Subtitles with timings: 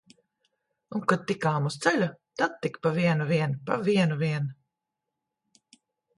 [0.99, 2.07] Un kad tikām uz ceļa,
[2.43, 4.51] tad tik pa vienu vien, pa vienu vien!